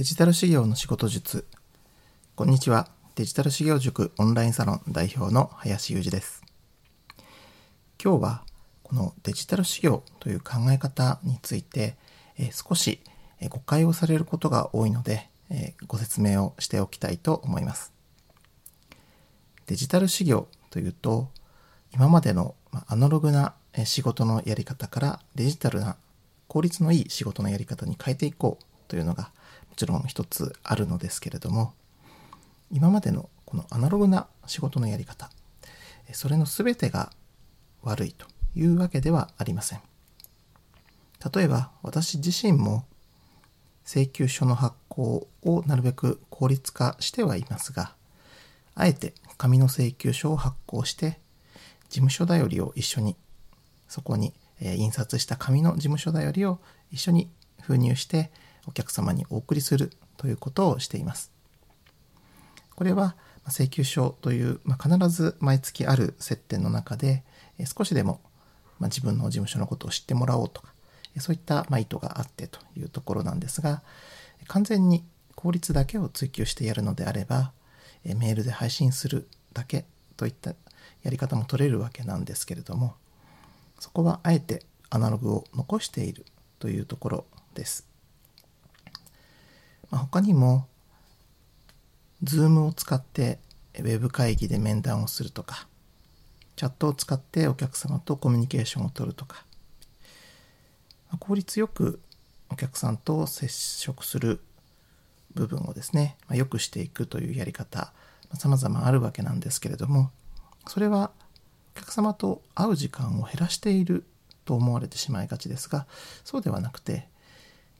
[0.00, 1.44] デジタル修行の仕事術。
[2.34, 2.88] こんにちは。
[3.16, 6.42] デジタル修行塾オンラインサロン代表の林裕二です。
[8.02, 8.42] 今日は
[8.82, 11.98] このデジタル修行という考え方について、
[12.38, 13.00] え、少し
[13.50, 17.92] 誤解をされることが多いので、え、ご説明をしておきたいと思います。
[19.66, 21.28] デジタル修行というと
[21.92, 22.54] 今までの
[22.86, 23.52] アナログな
[23.84, 25.98] 仕事のやり方からデジタルな
[26.48, 29.30] 効率のいい仕事のやり方に変えていこうというのが
[29.80, 31.72] ちろん一つあるのですけれども
[32.70, 35.30] 今までのこのアナログな仕事のやり方
[36.12, 37.10] それの全てが
[37.82, 39.80] 悪いというわけではありません。
[41.34, 42.84] 例えば私自身も
[43.86, 47.94] 請求書の発行をなるべく効率化してはいますが
[48.74, 51.18] あえて紙の請求書を発行して
[51.88, 53.16] 事務所だよりを一緒に
[53.88, 56.58] そこに印刷した紙の事務所だよりを
[56.92, 57.30] 一緒に
[57.62, 58.30] 封入して
[58.66, 61.32] お客様にお送りするということをしています。
[62.74, 63.14] これは
[63.48, 67.24] 請求書という、まあ、必ず毎月ある接点の中で
[67.76, 68.20] 少しでも、
[68.80, 70.72] 自分の事務所のことを知ってもらおうとか
[71.18, 73.82] そういった、ま、意図があってというところなんですが
[74.46, 77.52] 完全に効率だけを追求してやるのであれば
[78.04, 79.84] メールで配信するだけ
[80.16, 80.54] といった
[81.02, 82.94] やり方も取れるわけなんですけれども
[83.78, 86.24] そこはあえてアナログを残している
[86.58, 87.24] というところ
[87.54, 87.89] です。
[89.90, 90.66] ま、他にも
[92.24, 93.38] Zoom を使って
[93.78, 95.66] ウェブ会議で面談をするとか
[96.56, 99.46] チャットを使ってお客様とコミュニケーションを取るとか、
[101.18, 102.00] 効率よく
[102.50, 104.40] お客さんと接触する
[105.34, 107.92] 部分をですね、ま、良くしていくというやり方
[108.34, 110.10] さまざ、まあるわけなんですけれども
[110.66, 111.10] それは
[111.76, 114.04] お客様と会う時間を減らしている
[114.44, 115.86] と思われてしまいがちですが
[116.24, 117.08] そうではなくて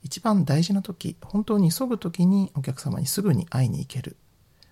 [0.03, 4.17] 一番大事な時本当に急ぐ時にお客様にすぐに会いに行ける、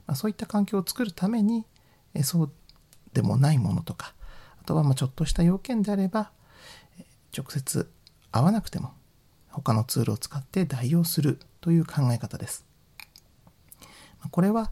[0.07, 1.65] まあ、そういった環境を作るために
[2.13, 2.51] えそう
[3.13, 4.13] でもないものとか
[4.61, 6.31] あとはまちょっとした要件であれば
[7.35, 7.89] 直接
[8.31, 8.93] 会わなくても
[9.49, 12.65] 他のツールを使って代用するという考え方です。
[14.31, 14.71] これは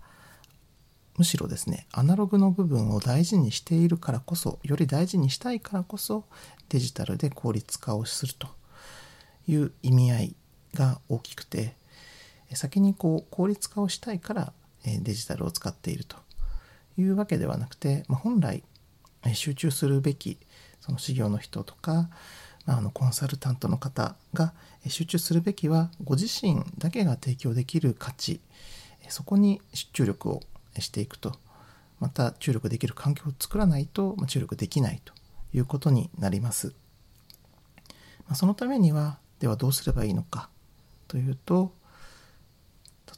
[1.17, 6.25] むしろですねアナログの部分を大事にしているからこそより大事にしたいからこそ
[6.69, 8.47] デジタルで効率化をすると
[9.47, 10.35] いう意味合い
[10.77, 11.73] が大きくて
[12.53, 14.53] 先にこう効率化をしたいから
[14.85, 16.15] デジタルを使っていると
[16.97, 18.63] いうわけではなくて、まあ、本来
[19.33, 20.37] 集中するべき
[20.79, 22.09] その事業の人とか、
[22.65, 24.53] まあ、あのコンサルタントの方が
[24.87, 28.39] 集中するべきはご自身だけが提供できる価値
[29.09, 29.59] そこに
[29.93, 30.41] 注力を
[30.79, 31.33] していくと
[31.99, 35.13] また注力できる環境を作らないと注力できないと
[35.53, 36.73] いうことになります。
[38.27, 40.49] まあ、そのためにはではどうすればいいのか
[41.07, 41.73] というと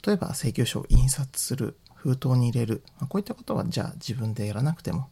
[0.04, 5.08] 例えば請求書を印刷する封筒に入れる、まあ、こういったことはじゃあ自分でやらなくても、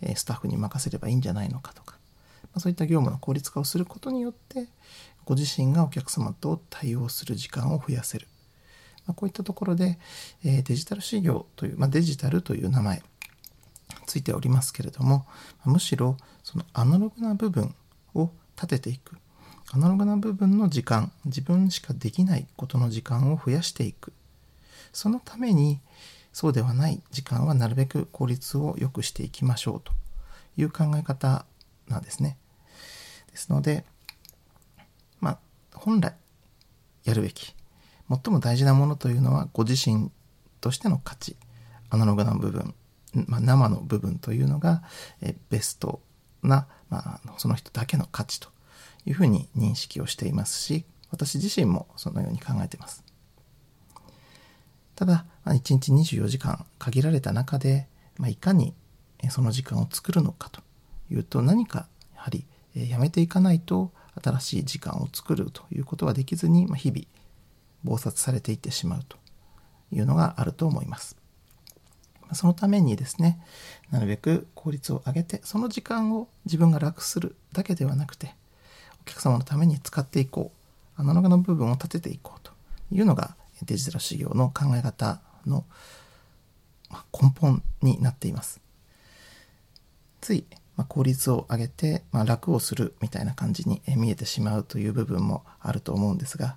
[0.00, 1.96] えスタッフに任せればいいんじゃないのかとか、
[2.44, 4.68] まあ、そういった業務の効率化をすることによって
[5.26, 8.26] ご自身がお客様と対応する時間を増やせる、
[9.06, 9.98] まあ、こういったところで、
[10.42, 13.02] えデジタル事業という、ま、デジタルという名前
[14.06, 15.26] ついておりますけれども
[15.64, 17.74] むしろそのアナログな部分
[18.14, 19.16] を立てていく。
[19.72, 24.12] アナログな部分の時間自分しかできないことの時間を増やしていく。
[24.92, 25.78] そのために
[26.32, 29.92] そうではない時間はなるべく効率を良くしていきましょうと
[30.56, 31.44] いう考え方
[31.88, 32.36] なんですね。
[33.30, 33.84] ですので
[35.20, 35.38] まあ
[35.74, 36.14] 本来
[37.04, 37.54] やるべき
[38.08, 40.10] 最も大事なものというのはご自身
[40.60, 41.36] としての価値
[41.90, 42.74] アナログな部分、
[43.26, 44.82] まあ、生の部分というのが
[45.22, 46.00] えベスト
[46.42, 48.48] な、まあ、その人だけの価値と
[49.06, 53.04] いうふうに認識をしていますし私自身もそのように考えています。
[54.94, 58.74] ただ1日24時間限られた中で、まあ、いかに
[59.30, 60.60] その時間を作るのかと
[61.10, 63.92] いうと何かやはりやめていかないと
[64.22, 69.16] 新しい時間を作るということはできずに、まあ、日々忙殺されていってしまうと
[69.90, 71.16] いうのがあると思います。
[72.32, 73.40] そのためにですね
[73.90, 78.36] なるべく効率を上げてその時間を自分が楽するだけではなくて
[79.02, 80.60] お客様のために使っていこう。
[81.00, 82.52] アナログの部分を立てていこうと
[82.92, 85.64] いうのがデジタル事業の考え方の
[86.90, 88.60] 根本になっています。
[90.20, 90.44] つい
[90.88, 96.56] 効率を上げて、ま、楽をするみたいな感じに見えてしまうという部分もあると思うんですが、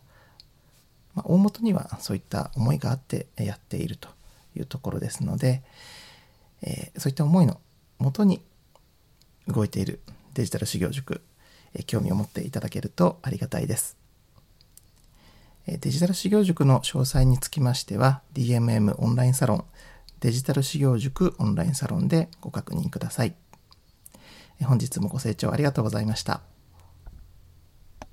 [1.14, 4.10] ま、大元にはそういった思いがあってやっていると
[4.58, 5.64] いうところですので、
[6.62, 7.60] え、そういった思いの
[8.00, 8.42] もとに
[9.48, 10.02] 動いている
[10.34, 11.22] デジタル修行塾
[11.86, 13.98] 興味を持っていただけるとありがたいです。
[15.66, 19.66] デジタル修行塾の詳細につきましては DMM オンラインサロン
[20.20, 23.36] デジタル修行塾オンラインサロンでご確認ください。
[24.62, 26.53] 本日もご清聴ありがとうございました。